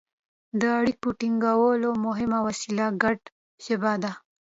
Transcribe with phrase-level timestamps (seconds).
[0.59, 3.25] د اړیکو ټینګولو مهمه وسیله ګډه
[3.65, 4.11] ژبه وه